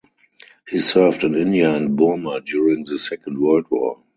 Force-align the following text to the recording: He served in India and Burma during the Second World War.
He 0.67 0.79
served 0.79 1.23
in 1.23 1.35
India 1.35 1.69
and 1.75 1.95
Burma 1.95 2.41
during 2.43 2.85
the 2.85 2.97
Second 2.97 3.37
World 3.39 3.67
War. 3.69 4.01